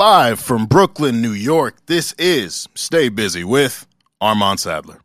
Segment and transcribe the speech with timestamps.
[0.00, 3.86] Live from Brooklyn, New York, this is Stay Busy with
[4.18, 5.02] Armand Sadler.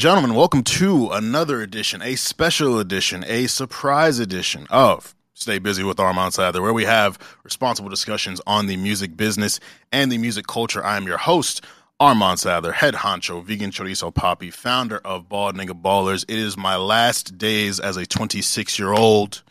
[0.00, 5.84] And gentlemen, welcome to another edition, a special edition, a surprise edition of Stay Busy
[5.84, 9.60] with Armand Sadler, where we have responsible discussions on the music business
[9.92, 10.82] and the music culture.
[10.82, 11.62] I am your host,
[12.00, 16.24] Armand Sadler, head honcho, vegan chorizo poppy, founder of Bald Nigga Ballers.
[16.26, 19.42] It is my last days as a 26 year old.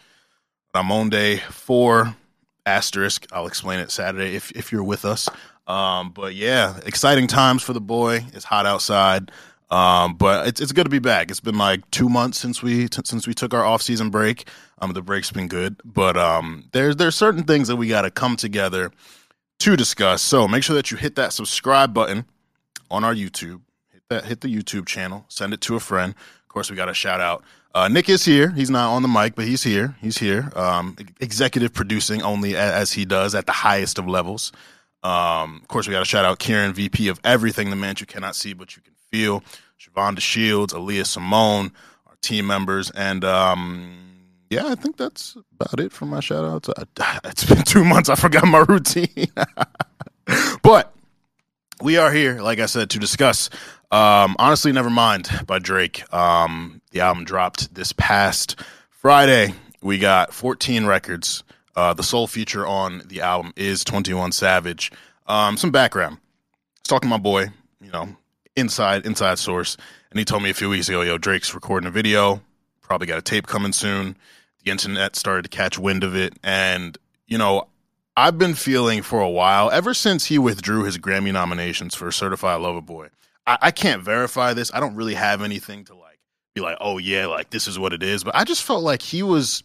[0.73, 2.15] I'm on day four,
[2.65, 3.27] asterisk.
[3.31, 5.29] I'll explain it Saturday if, if you're with us.
[5.67, 8.25] Um, but yeah, exciting times for the boy.
[8.33, 9.29] It's hot outside.
[9.71, 11.29] Um, but it's it's good to be back.
[11.29, 14.47] It's been like two months since we t- since we took our off season break.
[14.79, 18.11] Um, the break's been good, but um, there's there's certain things that we got to
[18.11, 18.91] come together
[19.59, 20.21] to discuss.
[20.23, 22.25] So make sure that you hit that subscribe button
[22.89, 23.61] on our YouTube.
[23.91, 25.25] Hit that hit the YouTube channel.
[25.27, 26.15] Send it to a friend.
[26.15, 27.43] Of course, we got a shout out.
[27.75, 28.49] Uh, Nick is here.
[28.49, 29.95] He's not on the mic, but he's here.
[30.01, 30.51] He's here.
[30.55, 34.51] Um, executive producing only as he does at the highest of levels.
[35.03, 38.07] Um, of course, we got to shout out Kieran, VP of everything, the man you
[38.07, 39.43] cannot see but you can feel.
[39.79, 41.71] Shavonda Shields, Aaliyah Simone,
[42.07, 43.97] our team members, and um,
[44.49, 46.69] yeah, I think that's about it for my shout outs.
[47.23, 48.09] It's been two months.
[48.09, 49.27] I forgot my routine,
[50.63, 50.93] but
[51.81, 53.49] we are here, like I said, to discuss.
[53.91, 56.11] Um, honestly, never mind by Drake.
[56.13, 59.53] Um, the album dropped this past Friday.
[59.81, 61.43] We got 14 records.
[61.75, 64.91] Uh, the sole feature on the album is 21 Savage.
[65.27, 66.17] Um, some background.
[66.17, 67.47] I was talking to my boy,
[67.81, 68.09] you know,
[68.59, 69.77] inside inside source,
[70.11, 72.41] and he told me a few weeks ago, yo, Drake's recording a video,
[72.81, 74.17] probably got a tape coming soon.
[74.63, 76.97] The internet started to catch wind of it, and
[77.27, 77.67] you know,
[78.17, 82.59] I've been feeling for a while, ever since he withdrew his Grammy nominations for Certified
[82.59, 83.09] Lover Boy.
[83.47, 84.71] I, I can't verify this.
[84.73, 86.19] I don't really have anything to like
[86.53, 88.23] be like, oh yeah, like this is what it is.
[88.23, 89.63] But I just felt like he was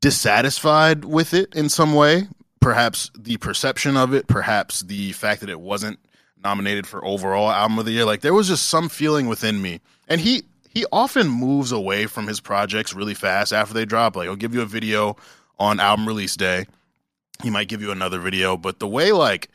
[0.00, 2.28] dissatisfied with it in some way.
[2.60, 5.98] Perhaps the perception of it, perhaps the fact that it wasn't
[6.42, 8.04] nominated for overall album of the year.
[8.04, 9.80] Like there was just some feeling within me.
[10.08, 14.16] And he he often moves away from his projects really fast after they drop.
[14.16, 15.16] Like he'll give you a video
[15.58, 16.66] on album release day.
[17.42, 19.48] He might give you another video, but the way like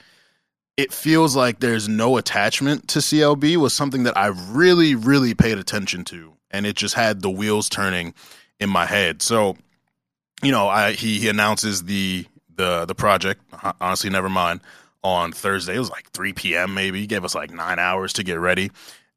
[0.77, 5.57] it feels like there's no attachment to CLB was something that I really really paid
[5.57, 8.13] attention to and it just had the wheels turning
[8.59, 9.21] in my head.
[9.21, 9.57] So,
[10.41, 13.41] you know, I he, he announces the the the project,
[13.81, 14.61] honestly never mind
[15.05, 15.75] on Thursday.
[15.75, 16.73] It was like 3 p.m.
[16.73, 16.99] maybe.
[16.99, 18.71] He gave us like nine hours to get ready.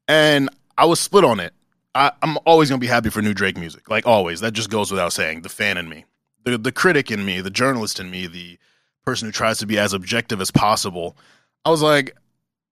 [0.07, 1.51] And I was split on it.
[1.95, 3.89] I, am always going to be happy for new Drake music.
[3.89, 4.39] Like always.
[4.41, 5.41] That just goes without saying.
[5.41, 6.05] The fan in me,
[6.45, 8.59] the, the critic in me, the journalist in me, the
[9.03, 11.17] person who tries to be as objective as possible.
[11.65, 12.15] I was like,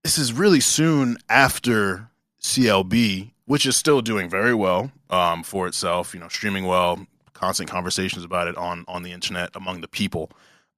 [0.03, 6.13] this is really soon after CLB, which is still doing very well um, for itself,
[6.13, 10.29] you know, streaming well, constant conversations about it on on the internet among the people.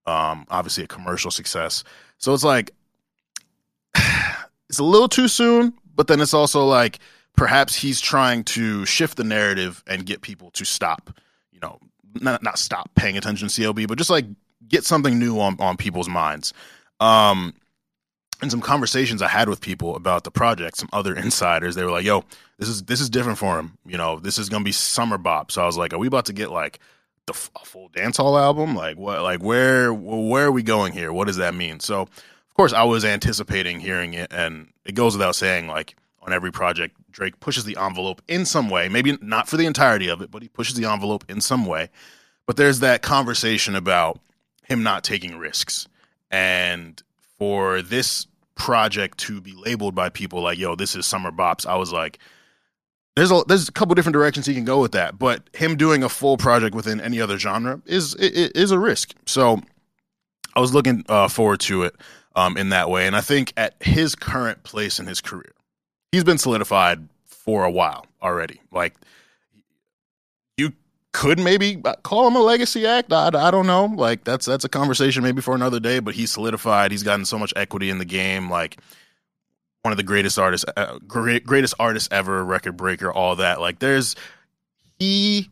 [0.05, 1.83] Um, obviously, a commercial success.
[2.17, 2.71] So it's like
[4.69, 6.99] it's a little too soon, but then it's also like
[7.35, 11.11] perhaps he's trying to shift the narrative and get people to stop,
[11.51, 11.79] you know,
[12.15, 14.25] not not stop paying attention to CLB, but just like
[14.67, 16.53] get something new on on people's minds.
[16.99, 17.53] Um
[18.41, 21.91] and some conversations I had with people about the project, some other insiders, they were
[21.91, 22.23] like, "Yo,
[22.57, 23.77] this is this is different for him.
[23.85, 26.25] You know, this is gonna be summer bop." So I was like, "Are we about
[26.25, 26.79] to get like
[27.31, 28.75] the a full dancehall album?
[28.75, 29.21] Like what?
[29.21, 31.13] Like where where are we going here?
[31.13, 35.15] What does that mean?" So of course, I was anticipating hearing it, and it goes
[35.15, 38.89] without saying, like on every project, Drake pushes the envelope in some way.
[38.89, 41.89] Maybe not for the entirety of it, but he pushes the envelope in some way.
[42.45, 44.19] But there's that conversation about
[44.63, 45.87] him not taking risks,
[46.31, 47.01] and
[47.37, 51.75] for this project to be labeled by people like, "Yo, this is summer bops," I
[51.75, 52.19] was like,
[53.19, 56.03] "There's a there's a couple different directions he can go with that." But him doing
[56.03, 59.13] a full project within any other genre is is a risk.
[59.25, 59.61] So
[60.55, 61.95] I was looking uh, forward to it
[62.35, 65.51] um, in that way, and I think at his current place in his career,
[66.13, 68.61] he's been solidified for a while already.
[68.71, 68.95] Like
[70.55, 70.71] you
[71.11, 73.11] could maybe call him a legacy act.
[73.11, 73.85] I, I don't know.
[73.85, 75.99] Like that's that's a conversation maybe for another day.
[75.99, 76.91] But he's solidified.
[76.91, 78.49] He's gotten so much equity in the game.
[78.49, 78.77] Like
[79.89, 83.59] one of the greatest artists, uh, great, greatest artists ever, record breaker, all that.
[83.59, 84.15] Like there's
[84.99, 85.49] he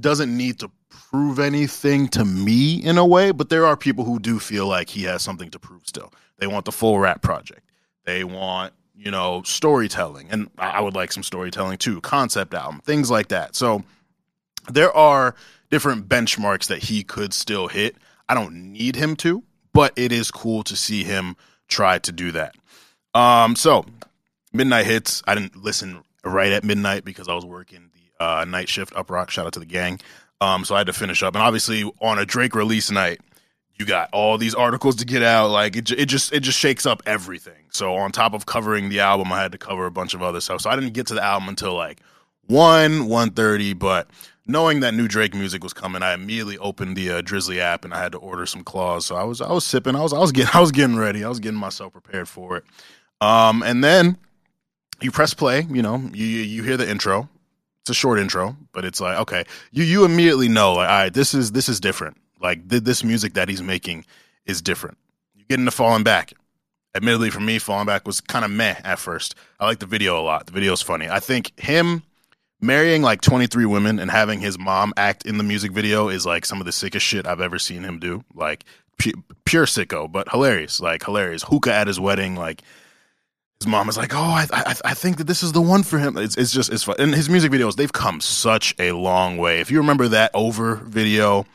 [0.00, 4.18] doesn't need to prove anything to me in a way, but there are people who
[4.18, 6.14] do feel like he has something to prove still.
[6.38, 7.60] They want the full rap project.
[8.06, 10.28] They want, you know, storytelling.
[10.30, 13.54] And I would like some storytelling too, concept album, things like that.
[13.54, 13.84] So
[14.70, 15.34] there are
[15.70, 17.96] different benchmarks that he could still hit.
[18.30, 19.42] I don't need him to,
[19.74, 21.36] but it is cool to see him
[21.68, 22.54] try to do that.
[23.14, 23.84] Um, so
[24.52, 25.22] midnight hits.
[25.26, 29.30] I didn't listen right at midnight because I was working the uh, night shift Uproxx.
[29.30, 30.00] Shout out to the gang.
[30.40, 33.20] Um, so I had to finish up, and obviously on a Drake release night,
[33.78, 35.50] you got all these articles to get out.
[35.50, 37.66] Like it, it just it just shakes up everything.
[37.70, 40.40] So on top of covering the album, I had to cover a bunch of other
[40.40, 40.60] stuff.
[40.60, 42.00] So I didn't get to the album until like
[42.46, 43.72] one one thirty.
[43.72, 44.10] But
[44.46, 47.94] knowing that new Drake music was coming, I immediately opened the uh, Drizly app and
[47.94, 49.06] I had to order some claws.
[49.06, 49.96] So I was I was sipping.
[49.96, 51.24] I was I was getting I was getting ready.
[51.24, 52.64] I was getting myself prepared for it.
[53.22, 54.18] Um, and then
[55.00, 55.66] you press play.
[55.70, 57.28] You know, you you hear the intro
[57.82, 61.12] it's a short intro, but it's like okay, you you immediately know like all right,
[61.12, 62.16] this is this is different.
[62.40, 64.04] Like th- this music that he's making
[64.46, 64.98] is different.
[65.34, 66.32] You get into Falling Back.
[66.94, 69.34] Admittedly, for me, Falling Back was kind of meh at first.
[69.58, 70.46] I like the video a lot.
[70.46, 71.08] The video's funny.
[71.08, 72.02] I think him
[72.60, 76.44] marrying like 23 women and having his mom act in the music video is like
[76.44, 78.22] some of the sickest shit I've ever seen him do.
[78.32, 78.64] Like
[79.44, 80.80] pure sicko, but hilarious.
[80.80, 81.42] Like hilarious.
[81.42, 82.36] Hookah at his wedding.
[82.36, 82.62] Like
[83.62, 85.98] his mom is like, "Oh, I, I, I think that this is the one for
[85.98, 86.96] him." It's, it's just it's fun.
[86.98, 89.60] And his music videos, they've come such a long way.
[89.60, 91.46] If you remember that over video,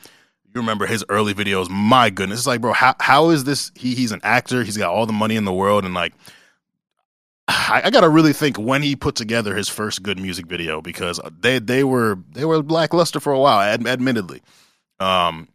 [0.46, 1.68] you remember his early videos.
[1.68, 3.72] My goodness, it's like, bro, how how is this?
[3.74, 4.64] He he's an actor.
[4.64, 6.14] He's got all the money in the world, and like,
[7.48, 10.80] I, I got to really think when he put together his first good music video
[10.80, 14.40] because they they were they were lackluster for a while, ad, admittedly.
[14.98, 15.48] Um,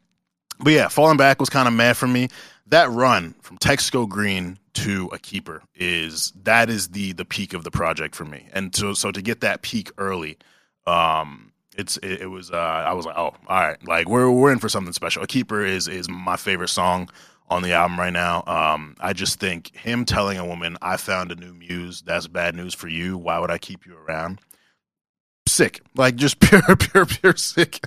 [0.59, 2.29] but yeah, falling back was kind of mad for me.
[2.67, 7.53] That run from Texts Go Green to a keeper is that is the the peak
[7.53, 8.47] of the project for me.
[8.53, 10.37] And so so to get that peak early,
[10.85, 14.51] um, it's it, it was uh, I was like, oh, all right, like we're we're
[14.51, 15.23] in for something special.
[15.23, 17.09] A keeper is is my favorite song
[17.49, 18.43] on the album right now.
[18.47, 22.01] Um, I just think him telling a woman, "I found a new muse.
[22.01, 23.17] That's bad news for you.
[23.17, 24.39] Why would I keep you around?"
[25.47, 27.79] Sick, like just pure, pure, pure sick.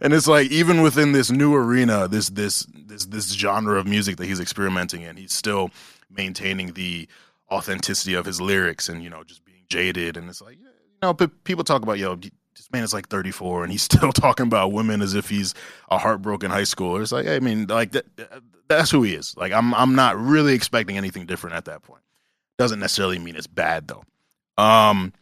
[0.00, 4.16] And it's like even within this new arena, this this this this genre of music
[4.16, 5.70] that he's experimenting in, he's still
[6.16, 7.08] maintaining the
[7.50, 10.16] authenticity of his lyrics and you know just being jaded.
[10.16, 10.66] And it's like you
[11.02, 14.72] know people talk about yo this man is like 34 and he's still talking about
[14.72, 15.54] women as if he's
[15.90, 17.02] a heartbroken high schooler.
[17.02, 18.06] It's like i mean like that,
[18.68, 19.36] that's who he is.
[19.36, 22.02] Like i'm i'm not really expecting anything different at that point.
[22.58, 24.04] Doesn't necessarily mean it's bad though.
[24.62, 25.12] Um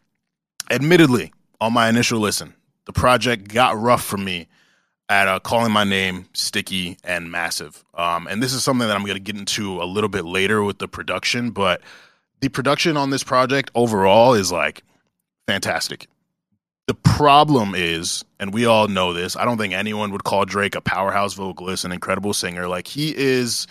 [0.71, 2.55] admittedly on my initial listen
[2.85, 4.49] the project got rough for me
[5.11, 7.85] at uh, calling my name sticky and massive.
[7.95, 10.63] Um, and this is something that i'm going to get into a little bit later
[10.63, 11.83] with the production but
[12.41, 14.83] the production on this project overall is like
[15.47, 16.07] fantastic.
[16.87, 20.75] The problem is and we all know this i don't think anyone would call drake
[20.75, 22.69] a powerhouse vocalist an incredible singer.
[22.69, 23.67] Like he is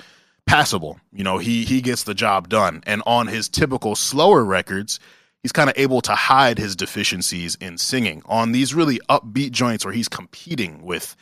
[0.46, 1.00] passable.
[1.14, 2.84] You know he he gets the job done.
[2.86, 5.00] And on his typical slower records
[5.44, 9.86] he's kind of able to hide his deficiencies in singing on these really upbeat joints
[9.86, 11.16] where he's competing with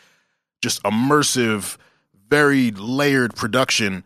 [0.61, 1.77] just immersive,
[2.29, 4.03] very layered production.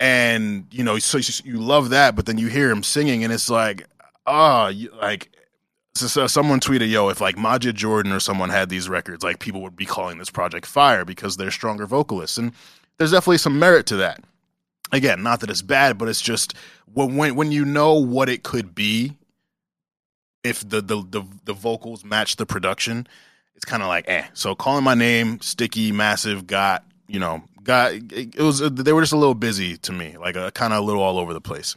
[0.00, 3.48] And, you know, so you love that, but then you hear him singing and it's
[3.48, 3.86] like,
[4.26, 5.30] ah, oh, like,
[5.94, 9.38] so, so someone tweeted, yo, if like Majid Jordan or someone had these records, like
[9.38, 12.36] people would be calling this project fire because they're stronger vocalists.
[12.36, 12.52] And
[12.98, 14.20] there's definitely some merit to that.
[14.90, 16.54] Again, not that it's bad, but it's just
[16.92, 19.16] when when you know what it could be
[20.44, 23.08] if the the the, the vocals match the production,
[23.56, 24.24] it's kind of like eh.
[24.34, 29.12] So calling my name, sticky, massive, got you know, got it, was they were just
[29.12, 31.74] a little busy to me, like a kind of a little all over the place.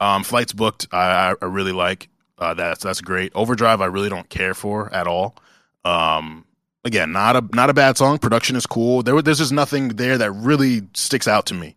[0.00, 2.08] Um, flights booked, I, I really like.
[2.38, 3.32] Uh, that's that's great.
[3.34, 5.36] Overdrive, I really don't care for at all.
[5.84, 6.44] Um,
[6.84, 8.18] again, not a not a bad song.
[8.18, 9.02] Production is cool.
[9.02, 11.76] There, there's just nothing there that really sticks out to me.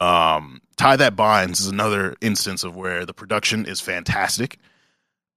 [0.00, 4.58] Um, Tie That Binds is another instance of where the production is fantastic.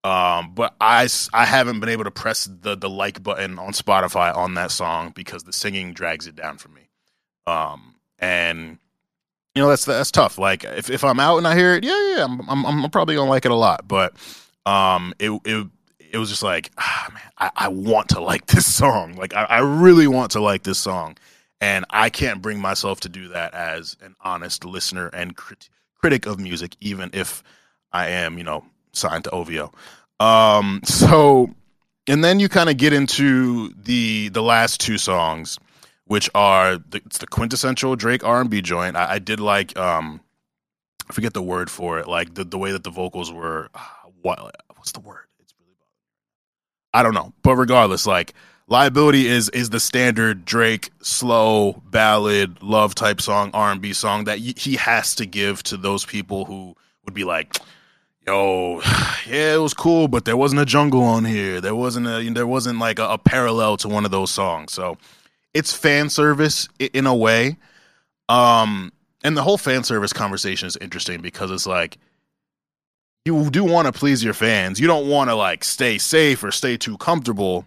[0.03, 4.36] Um, but I, I haven't been able to press the the like button on Spotify
[4.36, 6.89] on that song because the singing drags it down for me.
[7.48, 8.79] Um, and
[9.55, 10.38] you know that's that's tough.
[10.38, 13.15] Like if, if I'm out and I hear it, yeah, yeah, I'm I'm, I'm probably
[13.15, 13.88] gonna like it a lot.
[13.88, 14.13] But
[14.65, 15.67] um, it it
[16.12, 19.15] it was just like, ah, man, I, I want to like this song.
[19.15, 21.17] Like I, I really want to like this song,
[21.62, 26.25] and I can't bring myself to do that as an honest listener and crit- critic
[26.25, 27.41] of music, even if
[27.93, 29.71] I am, you know, signed to OVO.
[30.19, 31.53] Um, so
[32.07, 35.59] and then you kind of get into the the last two songs,
[36.05, 38.95] which are the, it's the quintessential Drake R and B joint.
[38.95, 40.19] I, I, did like um,
[41.09, 43.69] I forget the word for it, like the the way that the vocals were.
[44.21, 45.25] What what's the word?
[45.41, 45.75] It's really
[46.93, 48.33] I don't know, but regardless, like
[48.67, 54.23] liability is is the standard Drake slow ballad love type song R and B song
[54.23, 56.73] that he has to give to those people who
[57.03, 57.57] would be like
[58.25, 58.82] yo,
[59.27, 61.62] yeah, it was cool, but there wasn't a jungle on here.
[61.62, 64.74] There wasn't a there wasn't like a, a parallel to one of those songs.
[64.74, 64.98] So
[65.53, 67.58] it's fan service in a way.
[68.30, 68.92] Um,
[69.24, 71.98] and the whole fan service conversation is interesting because it's like
[73.25, 74.80] you do want to please your fans.
[74.80, 77.65] You don't want to like stay safe or stay too comfortable.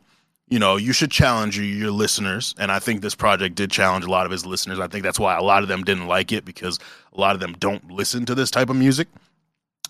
[0.49, 2.55] You know, you should challenge your, your listeners.
[2.59, 4.79] And I think this project did challenge a lot of his listeners.
[4.79, 6.79] I think that's why a lot of them didn't like it because
[7.13, 9.09] a lot of them don't listen to this type of music.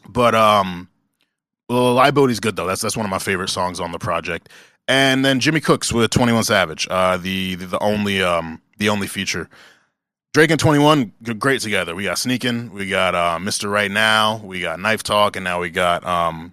[0.08, 0.88] But um,
[1.68, 2.66] well, Liability's good though.
[2.66, 4.48] That's that's one of my favorite songs on the project.
[4.88, 8.88] And then Jimmy Cooks with Twenty One Savage, uh, the, the the only um the
[8.88, 9.48] only feature.
[10.36, 11.94] Drake and 21 great together.
[11.94, 13.72] We got Sneaking, we got uh, Mr.
[13.72, 16.52] Right Now, we got Knife Talk, and now we got um,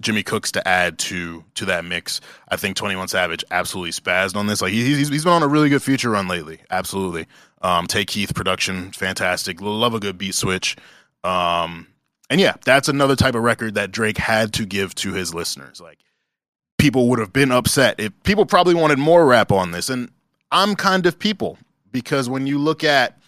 [0.00, 2.20] Jimmy Cooks to add to to that mix.
[2.48, 4.60] I think 21 Savage absolutely spazzed on this.
[4.60, 6.62] Like he's he's been on a really good feature run lately.
[6.68, 7.28] Absolutely.
[7.62, 9.60] Um, Tay Keith production, fantastic.
[9.60, 10.76] Love a good beat switch.
[11.22, 11.86] Um,
[12.32, 15.82] and yeah, that's another type of record that Drake had to give to his listeners.
[15.82, 15.98] Like
[16.78, 19.90] people would have been upset if people probably wanted more rap on this.
[19.90, 20.10] And
[20.50, 21.58] I'm kind of people
[21.90, 23.20] because when you look at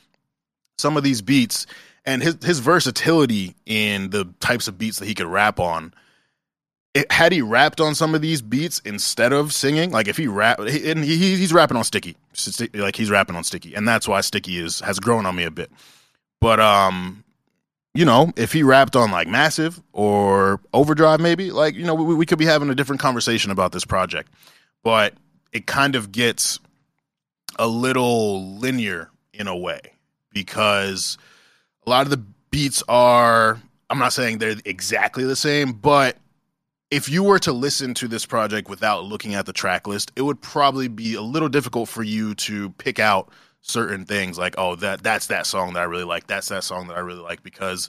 [0.79, 1.67] some of these beats
[2.07, 5.93] and his his versatility in the types of beats that he could rap on,
[6.95, 10.29] it, had he rapped on some of these beats instead of singing, like if he
[10.29, 12.17] rap, and he, he's rapping on Sticky,
[12.73, 15.51] like he's rapping on Sticky, and that's why Sticky is has grown on me a
[15.51, 15.71] bit.
[16.41, 17.24] But um,
[17.95, 22.15] you know, if he rapped on like Massive or Overdrive, maybe, like, you know, we,
[22.15, 24.31] we could be having a different conversation about this project.
[24.83, 25.15] But
[25.53, 26.59] it kind of gets
[27.59, 29.81] a little linear in a way
[30.33, 31.17] because
[31.87, 36.17] a lot of the beats are, I'm not saying they're exactly the same, but
[36.91, 40.23] if you were to listen to this project without looking at the track list, it
[40.23, 43.31] would probably be a little difficult for you to pick out
[43.67, 46.89] certain things like oh that that's that song that I really like that's that song
[46.89, 47.89] that I really like because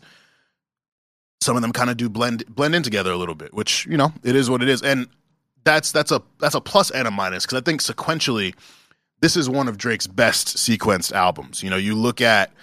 [1.41, 3.97] some of them kind of do blend blend in together a little bit which you
[3.97, 5.07] know it is what it is and
[5.65, 8.55] that's that's a that's a plus and a minus because I think sequentially
[9.19, 11.61] this is one of Drake's best sequenced albums.
[11.61, 12.53] You know you look at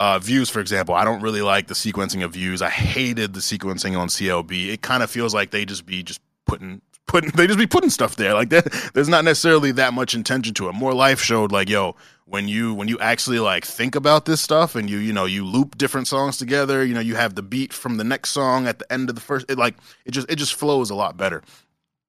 [0.00, 3.40] uh, views for example I don't really like the sequencing of views I hated the
[3.40, 7.46] sequencing on CLB it kind of feels like they just be just putting putting they
[7.46, 10.72] just be putting stuff there like that there's not necessarily that much intention to it
[10.72, 11.94] more life showed like yo
[12.26, 15.44] when you when you actually like think about this stuff and you you know you
[15.44, 18.78] loop different songs together you know you have the beat from the next song at
[18.78, 19.74] the end of the first it like
[20.06, 21.42] it just it just flows a lot better.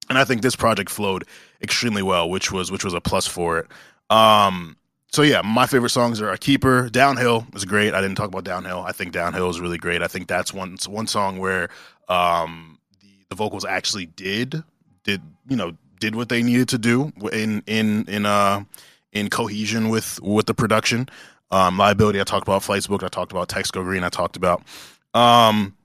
[0.08, 1.24] And i think this project flowed
[1.62, 3.66] extremely well which was which was a plus for it.
[4.10, 4.76] Um
[5.08, 7.92] so yeah my favorite songs are a keeper downhill is great.
[7.92, 8.84] I didn't talk about downhill.
[8.86, 10.02] I think downhill is really great.
[10.02, 11.68] I think that's one one song where
[12.08, 14.62] um the, the vocals actually did
[15.04, 18.64] did you know did what they needed to do in in in uh
[19.18, 21.08] in cohesion with with the production.
[21.50, 23.04] Um, liability, I talked about flights booked.
[23.04, 24.04] I talked about Texts Go Green.
[24.04, 24.62] I talked about.
[25.14, 25.76] Um,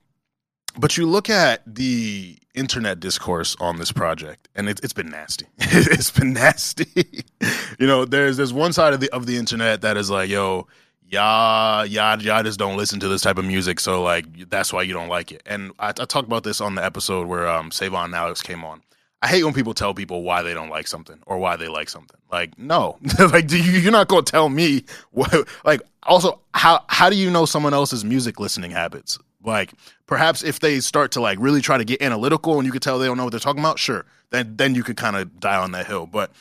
[0.76, 5.46] but you look at the internet discourse on this project, and it, it's been nasty.
[5.58, 7.24] it's been nasty.
[7.78, 10.66] you know, there's there's one side of the of the internet that is like, yo,
[11.08, 14.82] y'all, y'all, y'all just don't listen to this type of music, so like that's why
[14.82, 15.42] you don't like it.
[15.46, 18.64] And I, I talked about this on the episode where um Savon and Alex came
[18.64, 18.82] on.
[19.22, 21.88] I hate when people tell people why they don't like something or why they like
[21.88, 22.18] something.
[22.30, 25.32] Like, no, like you, you're not to tell me what.
[25.64, 29.18] Like, also, how how do you know someone else's music listening habits?
[29.44, 29.72] Like,
[30.06, 32.98] perhaps if they start to like really try to get analytical and you could tell
[32.98, 35.56] they don't know what they're talking about, sure, then then you could kind of die
[35.56, 36.06] on that hill.
[36.06, 36.32] But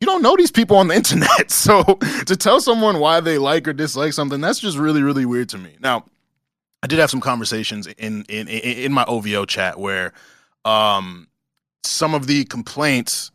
[0.00, 1.82] you don't know these people on the internet, so
[2.26, 5.58] to tell someone why they like or dislike something, that's just really really weird to
[5.58, 5.76] me.
[5.80, 6.04] Now,
[6.80, 10.12] I did have some conversations in in in, in my OVO chat where
[10.64, 11.26] um
[11.84, 13.30] some of the complaints,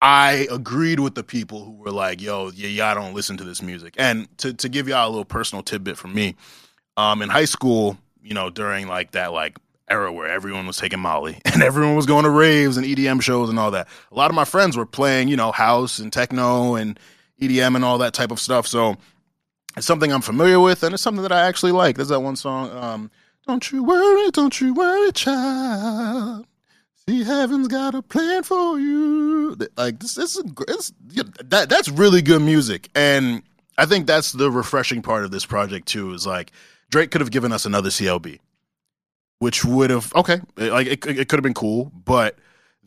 [0.00, 3.62] I agreed with the people who were like, "Yo, yeah, y'all don't listen to this
[3.62, 6.34] music." And to to give y'all a little personal tidbit from me,
[6.96, 9.56] um, in high school, you know, during like that like
[9.88, 13.48] era where everyone was taking Molly and everyone was going to raves and EDM shows
[13.48, 13.88] and all that.
[14.10, 16.98] A lot of my friends were playing, you know, house and techno and
[17.40, 18.66] EDM and all that type of stuff.
[18.66, 18.96] So
[19.76, 21.96] it's something I'm familiar with and it's something that I actually like.
[21.96, 23.10] There's that one song, um,
[23.46, 26.46] Don't You Worry, Don't You Worry, Child.
[27.08, 29.56] See, heaven's got a plan for you.
[29.76, 30.92] Like this, this is it's,
[31.44, 33.42] that that's really good music, and
[33.76, 36.12] I think that's the refreshing part of this project too.
[36.14, 36.52] Is like
[36.90, 38.38] Drake could have given us another CLB,
[39.40, 42.36] which would have okay, like it, it could have been cool, but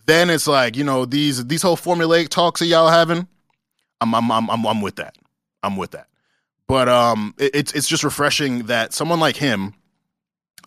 [0.05, 3.27] then it's like you know these these whole formulaic talks that y'all having.
[3.99, 5.17] I'm I'm I'm I'm, I'm with that.
[5.61, 6.07] I'm with that.
[6.67, 9.73] But um, it, it's it's just refreshing that someone like him,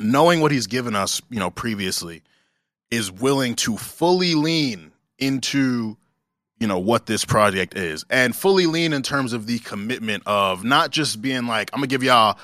[0.01, 2.23] knowing what he's given us, you know, previously,
[2.91, 5.97] is willing to fully lean into
[6.59, 10.65] you know what this project is and fully lean in terms of the commitment of
[10.65, 12.39] not just being like i'm gonna give y'all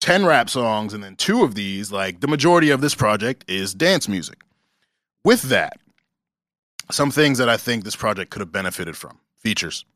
[0.00, 3.72] 10 rap songs and then two of these like the majority of this project is
[3.72, 4.42] dance music.
[5.24, 5.78] With that
[6.90, 9.86] some things that i think this project could have benefited from features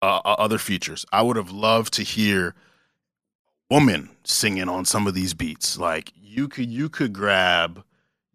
[0.00, 1.04] uh, uh other features.
[1.12, 2.54] I would have loved to hear
[3.70, 5.78] woman singing on some of these beats.
[5.78, 7.84] Like you could you could grab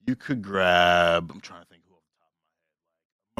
[0.07, 1.67] you could grab i'm trying to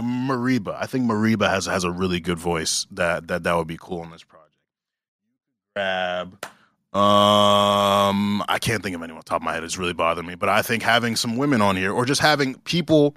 [0.01, 0.75] Mereba.
[0.79, 2.85] I think Mereba has has a really good voice.
[2.91, 4.53] That that that would be cool in this project.
[5.75, 6.45] Grab.
[6.93, 9.63] Um, I can't think of anyone on the top of my head.
[9.63, 10.35] It's really bothering me.
[10.35, 13.15] But I think having some women on here, or just having people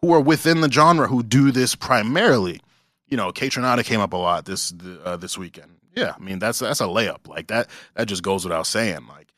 [0.00, 2.60] who are within the genre who do this primarily.
[3.08, 4.72] You know, Kaytranada came up a lot this
[5.04, 5.72] uh, this weekend.
[5.96, 7.26] Yeah, I mean that's that's a layup.
[7.26, 9.06] Like that that just goes without saying.
[9.08, 9.32] Like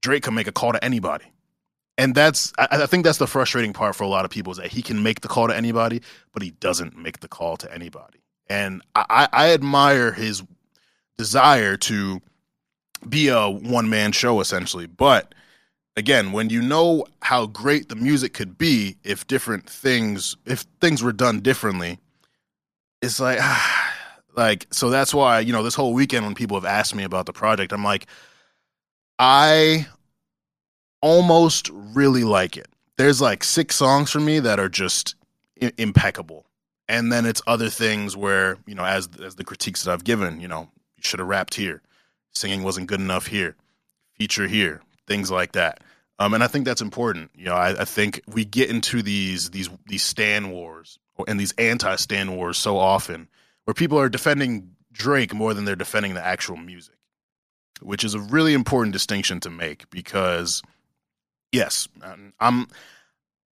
[0.00, 1.26] Drake can make a call to anybody
[1.98, 4.58] and that's I, I, think that's the frustrating part for a lot of people is
[4.58, 6.00] that he can make the call to anybody,
[6.32, 8.20] but he doesn't make the call to anybody.
[8.48, 10.42] And I, I admire his
[11.18, 12.20] desire to
[13.08, 15.34] be a one man show essentially, but
[15.96, 21.02] again, when you know how great the music could be if different things if things
[21.02, 21.98] were done differently,
[23.00, 23.38] it's like
[24.36, 27.26] like so that's why you know this whole weekend when people have asked me about
[27.26, 28.06] the project, I'm like
[29.18, 29.86] I
[31.02, 32.68] almost really like it.
[32.96, 35.14] There's like six songs for me that are just
[35.60, 36.46] I- impeccable.
[36.88, 40.40] And then it's other things where, you know, as as the critiques that I've given,
[40.40, 41.82] you know, you should have rapped here.
[42.34, 43.56] Singing wasn't good enough here.
[44.18, 44.80] Feature here.
[45.06, 45.82] Things like that.
[46.18, 47.30] Um, and I think that's important.
[47.34, 51.52] You know, I, I think we get into these these these Stan wars and these
[51.52, 53.28] anti Stan wars so often
[53.64, 56.96] where people are defending Drake more than they're defending the actual music,
[57.80, 60.62] which is a really important distinction to make because
[61.52, 61.88] yes,
[62.40, 62.68] I'm.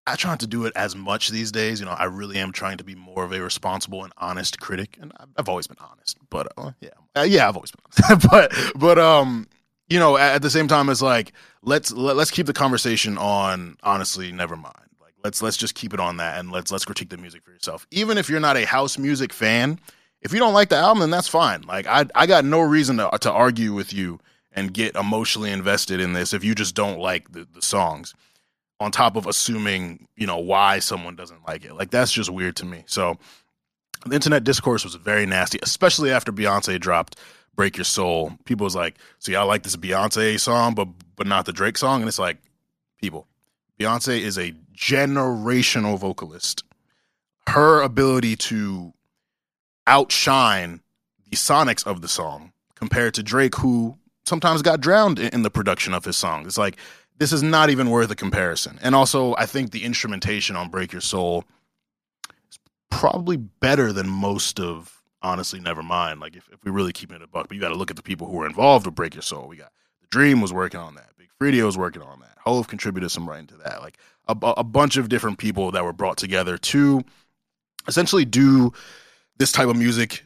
[0.08, 1.80] I try to do it as much these days.
[1.80, 4.96] You know, I really am trying to be more of a responsible and honest critic,
[5.00, 6.16] and I've always been honest.
[6.30, 7.82] But uh, yeah, uh, yeah, I've always been.
[8.08, 8.28] Honest.
[8.30, 9.48] but but um,
[9.88, 13.76] you know, at the same time, it's like let's let, let's keep the conversation on
[13.82, 14.30] honestly.
[14.30, 14.76] Never mind.
[15.00, 17.50] Like let's let's just keep it on that, and let's let's critique the music for
[17.50, 17.84] yourself.
[17.90, 19.80] Even if you're not a house music fan,
[20.22, 21.62] if you don't like the album, then that's fine.
[21.62, 24.20] Like I I got no reason to to argue with you
[24.56, 28.14] and get emotionally invested in this if you just don't like the, the songs
[28.80, 31.74] on top of assuming you know why someone doesn't like it.
[31.74, 32.82] Like that's just weird to me.
[32.86, 33.18] So
[34.06, 37.18] the internet discourse was very nasty especially after beyonce dropped
[37.54, 38.32] break your soul.
[38.44, 42.00] People was like see y'all like this beyonce song but but not the drake song.
[42.00, 42.38] And it's like
[43.00, 43.26] people
[43.78, 46.64] beyonce is a generational vocalist.
[47.48, 48.92] Her ability to
[49.86, 50.80] outshine
[51.30, 55.94] the sonics of the song compared to drake who sometimes got drowned in, the production
[55.94, 56.46] of his songs.
[56.46, 56.76] It's like
[57.18, 58.78] this is not even worth a comparison.
[58.82, 61.44] And also, I think the instrumentation on "Break Your Soul"
[62.50, 62.58] is
[62.90, 66.20] probably better than most of honestly never mind.
[66.20, 67.96] Like if, if we really keep it a buck, but you got to look at
[67.96, 70.80] the people who were involved with "Break Your Soul." We got the Dream was working
[70.80, 71.10] on that.
[71.16, 72.36] Big Freedia was working on that.
[72.44, 73.80] Hove contributed some writing to that.
[73.80, 77.02] Like a, a bunch of different people that were brought together to
[77.88, 78.72] essentially do
[79.38, 80.25] this type of music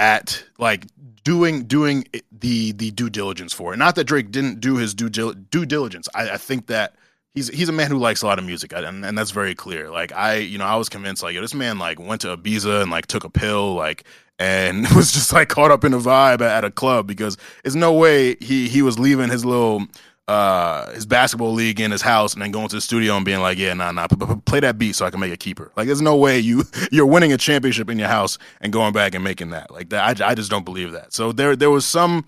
[0.00, 0.86] at like
[1.22, 3.76] doing doing the the due diligence for it.
[3.76, 6.08] Not that Drake didn't do his due due diligence.
[6.14, 6.94] I, I think that
[7.34, 9.90] he's he's a man who likes a lot of music, and, and that's very clear.
[9.90, 12.82] Like I, you know, I was convinced like yo, this man like went to Ibiza
[12.82, 14.04] and like took a pill, like
[14.38, 17.76] and was just like caught up in a vibe at, at a club because there's
[17.76, 19.86] no way he he was leaving his little
[20.28, 23.40] uh, his basketball league in his house and then going to the studio and being
[23.40, 25.72] like, yeah, nah, nah, p- p- play that beat so I can make a keeper.
[25.76, 29.14] Like, there's no way you you're winning a championship in your house and going back
[29.14, 29.70] and making that.
[29.70, 31.12] Like that, I, I just don't believe that.
[31.12, 32.24] So there there was some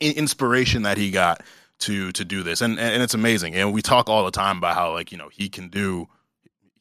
[0.00, 1.42] inspiration that he got
[1.80, 3.54] to to do this, and and it's amazing.
[3.54, 6.08] And we talk all the time about how like you know he can do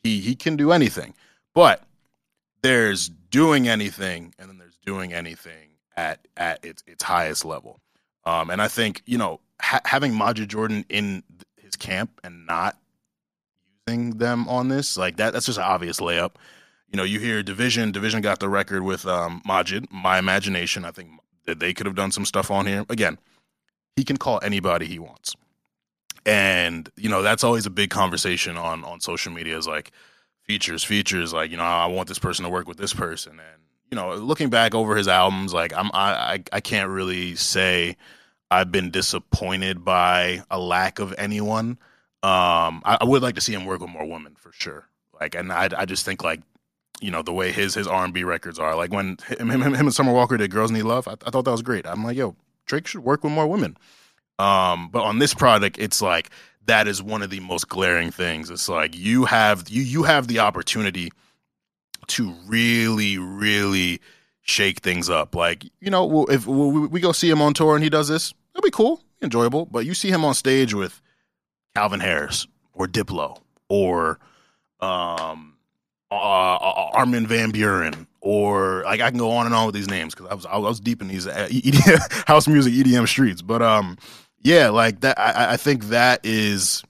[0.03, 1.13] he he can do anything,
[1.53, 1.83] but
[2.61, 7.81] there's doing anything, and then there's doing anything at at its its highest level.
[8.25, 11.23] Um, and I think you know ha- having Majid Jordan in
[11.57, 12.77] his camp and not
[13.87, 16.31] using them on this, like that, that's just an obvious layup.
[16.89, 17.91] You know, you hear dvsn.
[17.91, 19.91] dvsn got the record with um, Majid.
[19.91, 21.09] My imagination, I think
[21.45, 22.85] that they could have done some stuff on here.
[22.89, 23.17] Again,
[23.95, 25.35] he can call anybody he wants,
[26.25, 29.57] and you know that's always a big conversation on on social media.
[29.57, 29.91] Is like
[30.43, 31.33] features, features.
[31.33, 34.15] Like you know, I want this person to work with this person, and you know,
[34.15, 37.97] looking back over his albums, like I'm I I, I can't really say
[38.49, 41.77] I've been disappointed by a lack of anyone.
[42.23, 44.87] Um, I, I, would like to see him work with more women for sure.
[45.19, 46.41] Like, and I I just think like
[47.01, 48.75] you know the way his his R and B records are.
[48.75, 51.45] Like when him, him, him and Summer Walker did "Girls Need Love," I, I thought
[51.45, 51.85] that was great.
[51.85, 53.77] I'm like, yo, Drake should work with more women.
[54.39, 56.29] Um, but on this product, it's like
[56.65, 58.49] that is one of the most glaring things.
[58.49, 61.11] It's like you have you you have the opportunity
[62.07, 63.99] to really really
[64.47, 65.35] shake things up.
[65.35, 68.63] Like you know, if we go see him on tour and he does this, it'll
[68.63, 69.65] be cool, enjoyable.
[69.65, 71.01] But you see him on stage with
[71.75, 74.19] Calvin Harris or Diplo or
[74.79, 75.55] um,
[76.09, 79.89] uh, uh, Armin van Buuren or like I can go on and on with these
[79.89, 83.41] names because I was I was deep in these EDM, house music EDM streets.
[83.41, 83.97] But um,
[84.41, 85.19] yeah, like that.
[85.19, 86.83] I, I think that is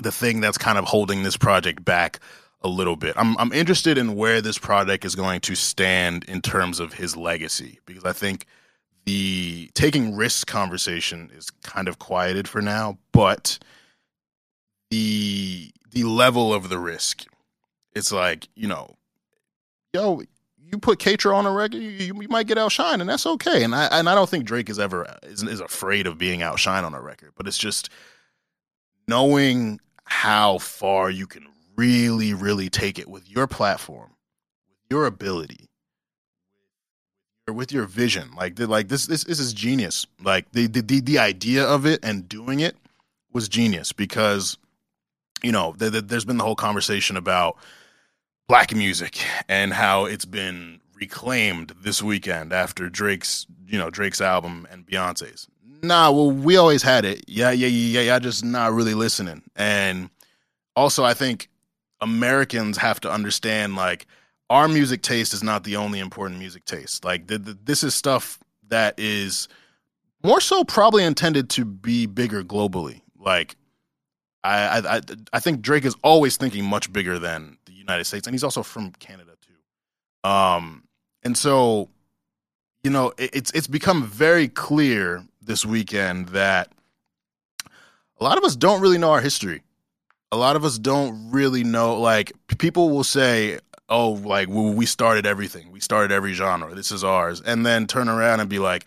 [0.00, 2.20] the thing that's kind of holding this project back
[2.62, 3.14] a little bit.
[3.16, 7.16] I'm I'm interested in where this project is going to stand in terms of his
[7.16, 8.46] legacy because I think
[9.06, 13.58] the taking risks conversation is kind of quieted for now, but
[14.90, 17.24] the the level of the risk,
[17.94, 18.96] it's like you know,
[19.94, 20.22] yo,
[20.58, 23.64] you put Kaytra on a record, you, you, might get outshined, and that's okay.
[23.64, 26.84] And I and I don't think Drake is ever is, is afraid of being outshined
[26.84, 27.88] on a record, but it's just
[29.06, 31.46] knowing how far you can
[31.78, 34.10] really, really take it with your platform,
[34.68, 35.70] with your ability,
[37.46, 38.30] or with your vision.
[38.36, 40.04] Like, like this, this, this is genius.
[40.22, 42.76] Like the, the, the idea of it and doing it
[43.32, 44.58] was genius because,
[45.42, 47.56] you know, the, the, there's been the whole conversation about
[48.48, 54.66] black music and how it's been reclaimed this weekend after Drake's, you know, Drake's album
[54.70, 55.46] and Beyonce's.
[55.80, 57.24] Nah, well, we always had it.
[57.28, 58.18] Yeah, yeah, yeah, yeah.
[58.18, 59.42] Just not really listening.
[59.54, 60.10] And
[60.74, 61.48] also, I think
[62.00, 64.06] Americans have to understand like
[64.50, 67.04] our music taste is not the only important music taste.
[67.04, 69.48] Like the, the, this is stuff that is
[70.22, 73.02] more so probably intended to be bigger globally.
[73.18, 73.56] Like
[74.44, 75.00] I, I
[75.32, 78.62] I think Drake is always thinking much bigger than the United States, and he's also
[78.62, 80.28] from Canada too.
[80.28, 80.84] Um,
[81.22, 81.88] and so,
[82.82, 86.70] you know, it, it's it's become very clear this weekend that
[88.20, 89.62] a lot of us don't really know our history.
[90.30, 91.98] A lot of us don't really know.
[91.98, 95.72] Like people will say, "Oh, like we started everything.
[95.72, 96.74] We started every genre.
[96.74, 98.84] This is ours," and then turn around and be like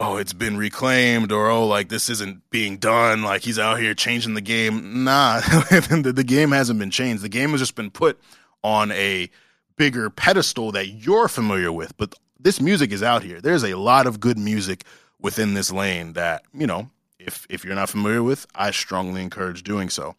[0.00, 3.22] oh, it's been reclaimed, or oh, like this isn't being done.
[3.22, 5.04] Like he's out here changing the game.
[5.04, 5.40] Nah,
[5.70, 7.22] the, the game hasn't been changed.
[7.22, 8.18] The game has just been put
[8.62, 9.30] on a
[9.76, 11.96] bigger pedestal that you're familiar with.
[11.96, 13.40] But this music is out here.
[13.40, 14.84] There's a lot of good music
[15.20, 19.62] within this lane that, you know, if if you're not familiar with, I strongly encourage
[19.62, 20.16] doing so.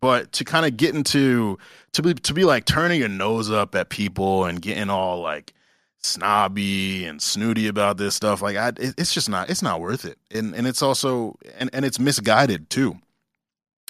[0.00, 1.58] But to kind of get into
[1.92, 5.54] to be to be like turning your nose up at people and getting all like
[6.00, 10.18] snobby and snooty about this stuff like I, it's just not it's not worth it.
[10.30, 12.98] And and it's also and and it's misguided too.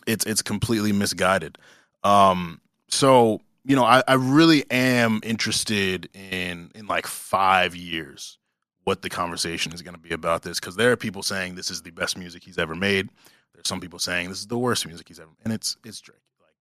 [0.07, 1.59] It's it's completely misguided.
[2.05, 8.39] Um so you know I, I really am interested in in like five years
[8.85, 11.71] what the conversation is going to be about this because there are people saying this
[11.71, 13.11] is the best music he's ever made
[13.59, 16.19] there's some people saying this is the worst music he's ever and it's it's Drake
[16.41, 16.55] like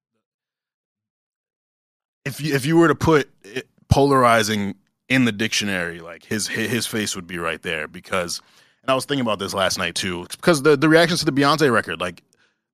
[2.25, 4.75] if you if you were to put it, polarizing
[5.09, 8.41] in the dictionary, like his his face would be right there because.
[8.83, 11.31] And I was thinking about this last night too, because the the reactions to the
[11.33, 12.23] Beyonce record, like,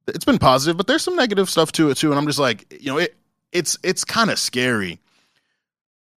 [0.08, 2.12] it's been positive, but there's some negative stuff to it too.
[2.12, 3.16] And I'm just like, you know, it
[3.52, 5.00] it's it's kind of scary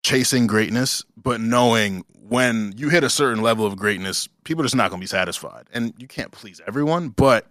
[0.02, 4.76] chasing greatness, but knowing when you hit a certain level of greatness, people are just
[4.76, 7.08] not going to be satisfied, and you can't please everyone.
[7.08, 7.46] But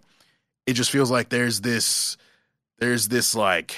[0.66, 2.16] it just feels like there's this
[2.78, 3.76] there's this like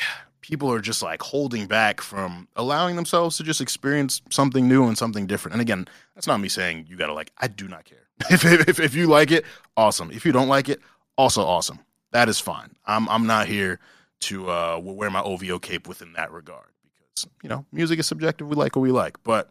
[0.48, 4.96] people are just like holding back from allowing themselves to just experience something new and
[4.96, 5.52] something different.
[5.52, 8.08] And again, that's not me saying you got to like, I do not care.
[8.30, 9.44] if, if, if you like it,
[9.76, 10.10] awesome.
[10.10, 10.80] If you don't like it,
[11.18, 11.80] also awesome.
[12.12, 12.70] That is fine.
[12.86, 13.78] I'm, I'm not here
[14.20, 18.48] to uh, wear my OVO cape within that regard because, you know, music is subjective.
[18.48, 19.22] We like what we like.
[19.24, 19.50] But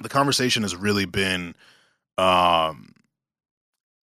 [0.00, 1.56] the conversation has really been,
[2.18, 2.94] um,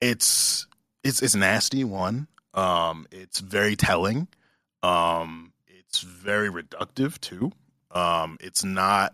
[0.01, 0.65] it's,
[1.03, 2.27] it's, it's nasty one.
[2.53, 4.27] Um, it's very telling.
[4.83, 7.51] Um, it's very reductive too.
[7.91, 9.13] Um, it's not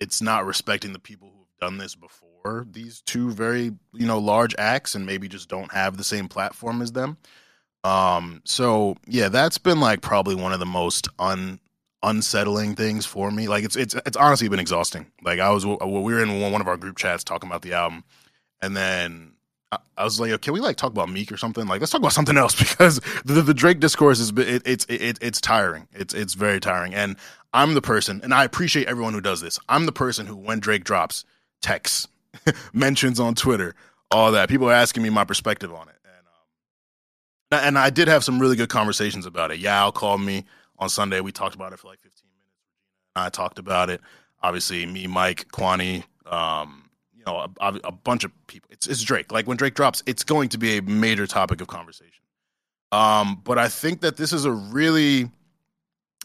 [0.00, 4.18] it's not respecting the people who have done this before these two very you know
[4.18, 7.16] large acts and maybe just don't have the same platform as them.
[7.84, 11.60] Um, so yeah, that's been like probably one of the most un
[12.02, 13.48] unsettling things for me.
[13.48, 15.06] Like it's it's it's honestly been exhausting.
[15.22, 18.04] Like I was we were in one of our group chats talking about the album,
[18.60, 19.31] and then
[19.96, 21.66] I was like, can we like talk about Meek or something?
[21.66, 25.18] Like, let's talk about something else because the, the Drake discourse is it, it's it,
[25.20, 25.88] it's tiring.
[25.92, 26.94] It's it's very tiring.
[26.94, 27.16] And
[27.52, 29.58] I'm the person, and I appreciate everyone who does this.
[29.68, 31.24] I'm the person who, when Drake drops,
[31.60, 32.08] texts,
[32.72, 33.74] mentions on Twitter,
[34.10, 34.48] all that.
[34.48, 38.38] People are asking me my perspective on it, and um, and I did have some
[38.38, 39.58] really good conversations about it.
[39.58, 40.44] Yao called me
[40.78, 41.20] on Sunday.
[41.20, 42.56] We talked about it for like 15 minutes.
[43.16, 44.00] I talked about it.
[44.42, 46.81] Obviously, me, Mike, Kwani, um,
[47.24, 48.68] you know, a, a, bunch of people.
[48.72, 49.30] It's, it's Drake.
[49.30, 52.22] Like when Drake drops, it's going to be a major topic of conversation.
[52.90, 55.30] Um, but I think that this is a really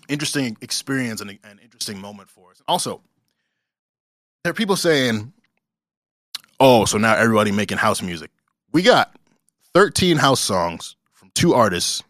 [0.10, 2.62] interesting experience and an interesting moment for us.
[2.67, 3.01] Also,
[4.43, 5.31] there are people saying,
[6.60, 8.31] "Oh, so now everybody making house music."
[8.73, 9.15] We got
[9.73, 12.03] 13 house songs from two artists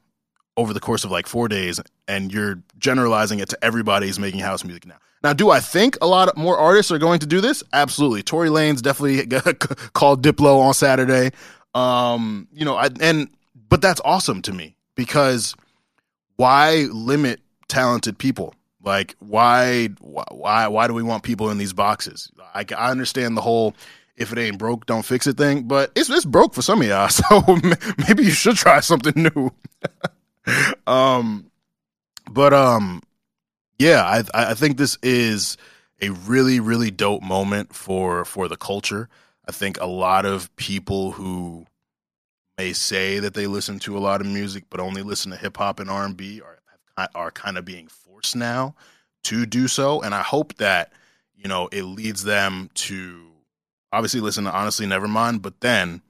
[0.56, 4.64] over the course of like four days, and you're generalizing it to everybody's making house
[4.64, 4.98] music now.
[5.24, 7.64] Now, do I think a lot more artists are going to do this?
[7.74, 8.24] Absolutely.
[8.24, 9.26] Tory Lanez definitely
[9.94, 11.32] called Diplo on Saturday.
[11.74, 13.28] Um, you know, I, and
[13.70, 15.56] but that's awesome to me because
[16.36, 18.54] why limit talented people?
[18.84, 22.32] Like, why, why, why do we want people in these boxes?
[22.54, 23.76] I, I understand the whole
[24.18, 26.88] if it ain't broke, don't fix it thing, but it's it's broke for some of
[26.88, 27.08] y'all.
[27.18, 27.60] So
[28.08, 29.52] maybe you should try something new.
[30.88, 31.52] um,
[32.30, 33.02] but um,
[33.80, 35.58] yeah, I I think this is
[36.02, 39.10] a really really dope moment for for the culture.
[39.48, 41.66] I think a lot of people who
[42.58, 45.58] may say that they listen to a lot of music but only listen to hip
[45.58, 46.58] hop and R and B are
[47.14, 48.76] are kind of being forced now
[49.24, 50.92] to do so, and I hope that
[51.36, 53.28] you know it leads them to
[53.92, 56.02] obviously listen to honestly nevermind, but then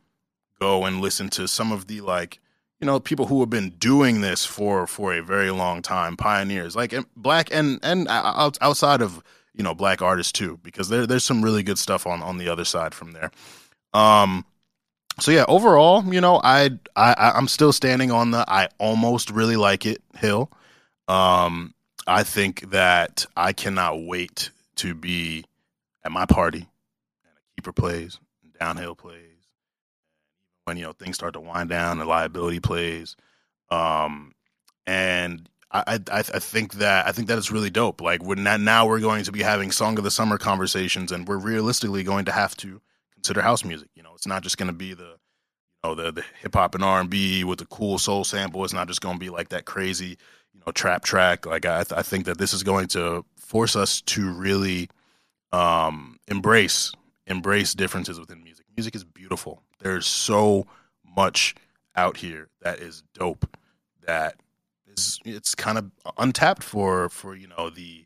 [0.60, 2.40] go and listen to some of the like
[2.80, 6.76] you know people who have been doing this for for a very long time pioneers
[6.76, 11.44] like black and and outside of you know black artists too because there there's some
[11.44, 13.32] really good stuff on on the other side from there.
[13.94, 14.46] Um
[15.20, 19.56] so yeah overall you know i i i'm still standing on the i almost really
[19.56, 20.52] like it hill.
[21.08, 21.74] Um
[22.06, 25.44] i think that i cannot wait to be
[26.04, 26.68] at my party and
[27.36, 29.27] a keeper plays and downhill plays
[30.68, 33.16] when you know things start to wind down, the liability plays,
[33.72, 34.34] um,
[34.86, 38.02] and I, I, I think that I think that is really dope.
[38.02, 41.38] Like when now we're going to be having song of the summer conversations, and we're
[41.38, 42.82] realistically going to have to
[43.14, 43.90] consider house music.
[43.96, 45.16] You know, it's not just going to be the
[45.84, 48.64] you know the the hip hop and R and B with the cool soul sample.
[48.66, 50.18] It's not just going to be like that crazy
[50.54, 51.46] you know trap track.
[51.46, 54.90] Like I I think that this is going to force us to really
[55.54, 56.92] um, embrace
[57.26, 58.66] embrace differences within music.
[58.76, 59.64] Music is beautiful.
[59.88, 60.68] There's so
[61.16, 61.56] much
[61.96, 63.58] out here that is dope
[64.06, 64.36] that
[64.86, 68.06] is it's kind of untapped for for you know the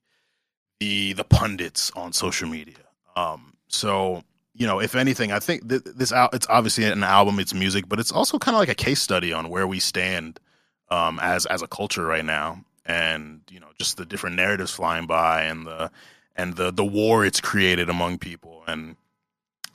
[0.79, 2.75] the the pundits on social media.
[3.15, 4.21] Um, so
[4.53, 7.89] you know, if anything, I think th- this out it's obviously an album, it's music,
[7.89, 10.39] but it's also kind of like a case study on where we stand
[10.91, 15.07] um, as as a culture right now, and you know, just the different narratives flying
[15.07, 15.89] by and the
[16.35, 18.97] and the the war it's created among people, and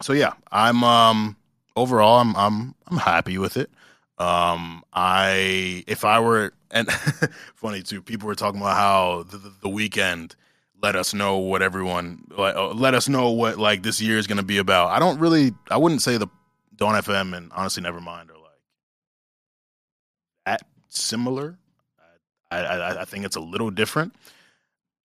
[0.03, 1.37] so yeah, I'm um
[1.77, 3.71] overall, I'm I'm I'm happy with it.
[4.19, 6.91] Um, I if I were and
[7.55, 10.35] funny too, people were talking about how the, the, the Weeknd
[10.83, 14.27] let us know what everyone like, uh, let us know what like this year is
[14.27, 14.91] going to be about.
[14.91, 16.29] I don't really, I wouldn't say the
[16.75, 18.61] Dawn FM and honestly, Nevermind are like
[20.45, 21.59] that similar.
[22.51, 24.15] I, I, I think it's a little different.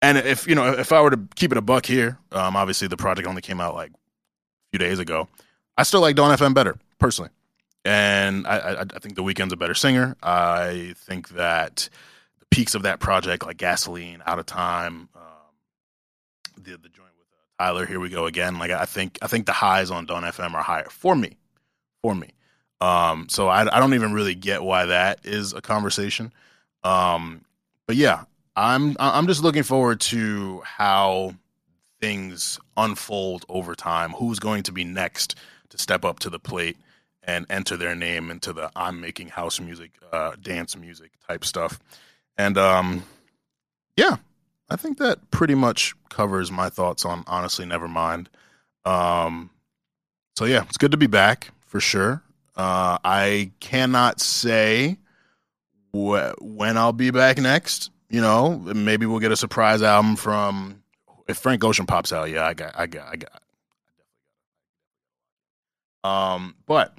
[0.02, 2.88] And if you know, if I were to keep it a buck here, um, obviously
[2.88, 3.96] the project only came out like a
[4.72, 5.28] few days ago.
[5.80, 7.30] I still like Dawn FM better personally,
[7.86, 10.14] and I, I, I think the Weeknd's a better singer.
[10.22, 11.88] I think that
[12.38, 15.22] the peaks of that project, like Gasoline, Out of Time, um,
[16.56, 18.58] the the joint with uh, Tyler, Here We Go Again.
[18.58, 21.38] Like I think I think the highs on Dawn FM are higher for me,
[22.02, 22.28] for me.
[22.82, 26.30] Um, so I, I don't even really get why that is a conversation.
[26.84, 27.42] Um,
[27.86, 31.36] but yeah, I'm I'm just looking forward to how
[32.02, 34.10] things unfold over time.
[34.10, 35.36] Who's going to be next?
[35.70, 36.76] To step up to the plate
[37.22, 41.78] and enter their name into the I'm making house music, uh, dance music type stuff.
[42.36, 43.04] And um,
[43.96, 44.16] yeah,
[44.68, 48.26] I think that pretty much covers my thoughts on honestly Nevermind.
[48.84, 49.50] Um,
[50.36, 52.22] so yeah, it's good to be back for sure.
[52.56, 54.96] Uh, I cannot say
[55.92, 57.90] wh- when I'll be back next.
[58.08, 60.82] You know, maybe we'll get a surprise album from
[61.28, 62.28] if Frank Ocean pops out.
[62.28, 63.42] Yeah, I got, I got, I got,
[66.04, 66.96] um, but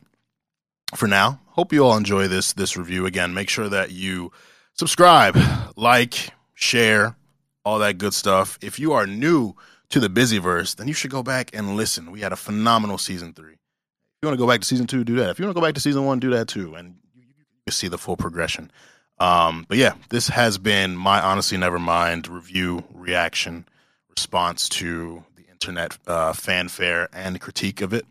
[0.95, 3.05] for now, hope you all enjoy this this review.
[3.05, 4.31] Again, make sure that you
[4.73, 5.37] subscribe,
[5.75, 7.15] like, share,
[7.63, 8.57] all that good stuff.
[8.61, 9.55] If you are new
[9.89, 12.11] to the Busyverse, then you should go back and listen.
[12.11, 13.53] We had a phenomenal season three.
[13.53, 15.29] If you want to go back to season two, do that.
[15.29, 17.87] If you want to go back to season one, do that too, and you, see
[17.87, 18.71] the full progression.
[19.17, 23.65] Um, but yeah, this has been my honestly never mind review reaction
[24.09, 28.05] response to the internet uh, fanfare and critique of it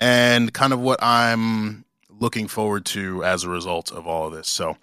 [0.00, 4.48] and kind of what I'm looking forward to as a result of all of this.
[4.48, 4.76] So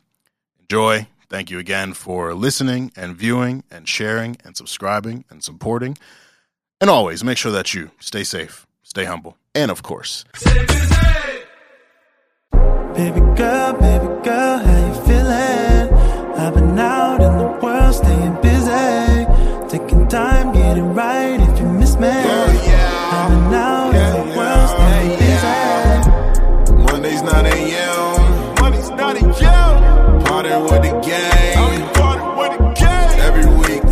[0.59, 5.97] enjoy, Thank you again for listening and viewing and sharing and subscribing and supporting.
[6.79, 10.23] And always make sure that you stay safe, stay humble, and of course,
[12.95, 15.93] Baby girl, baby girl, how you feeling?
[16.39, 17.06] I've been out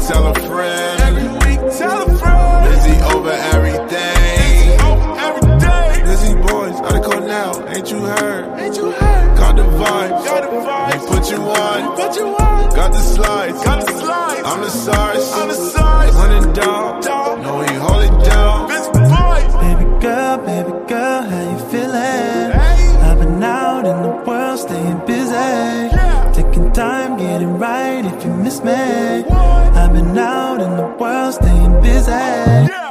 [0.08, 1.02] tell a friend.
[1.02, 2.70] Every week, tell a friend.
[2.70, 4.80] Busy over everything.
[4.82, 6.06] Over everything.
[6.06, 7.68] Busy boys, I call now.
[7.70, 8.60] Ain't you heard?
[8.60, 9.38] Ain't you heard?
[9.38, 10.26] Got the vibes.
[10.26, 11.08] Got the vibes.
[11.08, 11.96] Put you on.
[11.96, 12.76] Put you on.
[12.76, 13.64] Got the slides.
[13.64, 14.42] Got the slides.
[14.46, 15.34] I'm the size.
[15.34, 16.16] I'm the size.
[16.56, 17.02] Down.
[17.02, 17.42] down.
[17.42, 18.68] No, he hold it down.
[18.68, 19.54] Busy boys.
[19.64, 21.65] Baby girl, baby girl, how you
[31.00, 32.85] World staying busy.